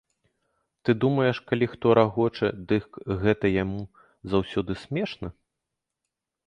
Ты 0.87 0.91
думаеш, 1.03 1.35
калі 1.51 1.65
хто 1.75 1.93
рагоча, 1.99 2.47
дык 2.73 2.87
гэта 3.25 3.45
яму 3.63 3.81
заўсёды 4.35 4.71
смешна?! 4.87 5.27